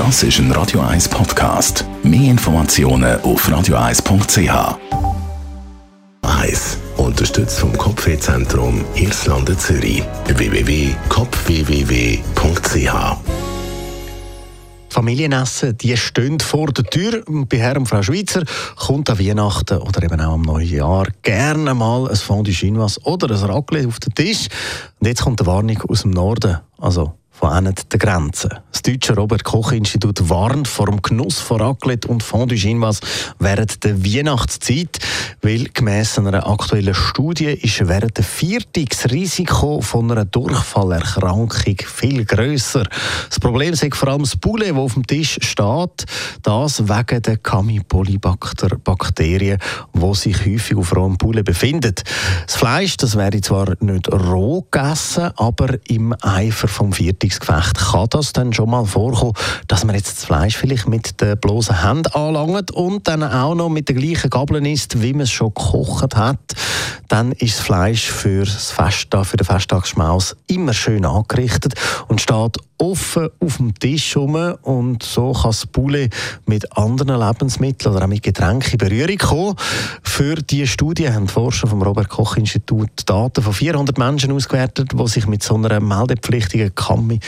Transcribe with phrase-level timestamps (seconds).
[0.00, 1.84] Das ist ein Radio 1 Podcast.
[2.02, 4.78] Mehr Informationen auf radio1.ch.
[6.22, 6.78] 1.
[6.96, 10.02] Unterstützt vom Kopfwehzentrum Irlande Zürich.
[10.24, 13.16] www.kopfwww.ch
[14.88, 17.22] Familienessen, die stehen vor der Tür.
[17.26, 18.44] Bei Herrn und Frau Schweizer
[18.76, 23.28] kommt an Weihnachten oder eben auch am neuen Jahr gerne mal ein Fondue Chinoise oder
[23.28, 24.48] ein Raclette auf den Tisch.
[24.98, 26.56] Und jetzt kommt eine Warnung aus dem Norden.
[26.78, 28.50] Also von einer der Grenzen.
[28.70, 33.00] Das deutsche Robert-Koch-Institut warnt vor dem Genuss von Raclette und Fondue Chinoise
[33.38, 34.98] während der Weihnachtszeit,
[35.40, 42.26] weil gemäss einer aktuellen Studie ist während der Viertag das Risiko von einer Durchfallerkrankung viel
[42.26, 42.84] grösser.
[43.30, 46.04] Das Problem ist vor allem das Poulet, das auf dem Tisch steht,
[46.42, 49.56] das wegen der Campylobacter-Bakterien,
[49.94, 51.94] die sich häufig auf rohem Poulet befinden.
[52.46, 58.06] Das Fleisch, das wäre zwar nicht roh gegessen, aber im Eifer vom Viertag Verteidigungsgefecht kann
[58.10, 59.34] das dann schon mal vorkommen,
[59.68, 63.68] dass man jetzt das Fleisch vielleicht mit den bloßen Händen anlangt und dann auch noch
[63.68, 66.38] mit der gleichen Gabel isst, wie man es schon gekocht hat.
[67.10, 71.74] Dann ist das Fleisch für, das Festtag, für den Festtagsschmaus immer schön angerichtet
[72.06, 76.14] und steht offen auf dem Tisch rum und so kann das Poulet
[76.46, 79.56] mit anderen Lebensmitteln oder auch mit Getränken in Berührung kommen.
[80.04, 85.26] Für diese Studie haben die Forscher vom Robert-Koch-Institut Daten von 400 Menschen ausgewertet, die sich
[85.26, 87.18] mit so einer meldepflichtigen Campi,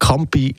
[0.00, 0.56] Campi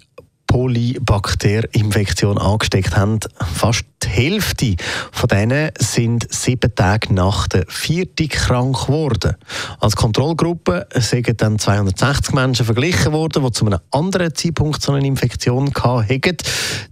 [0.52, 3.20] Polybakter-Infektion angesteckt haben.
[3.54, 4.76] Fast die Hälfte
[5.14, 9.38] von denen sind sieben Tage nach der vierten krank geworden.
[9.80, 15.08] Als Kontrollgruppe sind dann 260 Menschen verglichen worden, die zu einem anderen Zeitpunkt so eine
[15.08, 16.36] Infektion hatten.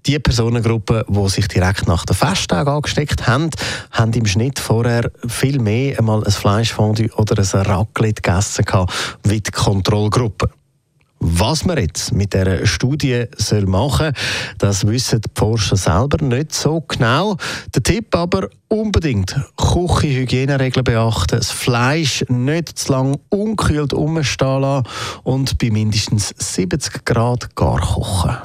[0.05, 3.49] Die Personengruppe, die sich direkt nach der Festtag angesteckt haben,
[3.91, 8.65] haben im Schnitt vorher viel mehr einmal ein Fleischfondue oder ein Raclette gegessen
[9.23, 10.49] wie die Kontrollgruppe.
[11.21, 16.53] Was man jetzt mit dieser Studie soll machen soll, das wissen die Forscher selber nicht
[16.53, 17.35] so genau.
[17.75, 24.87] Der Tipp aber unbedingt Küchenhygieneregeln beachten, das Fleisch nicht zu lange unkühlt umstehen lassen
[25.23, 28.37] und bei mindestens 70 Grad gar kochen.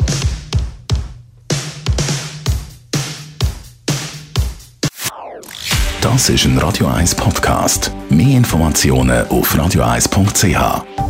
[6.00, 7.91] Das ist ein Radio 1 Podcast.
[8.10, 11.03] Mehr Informationen auf radio1.ch.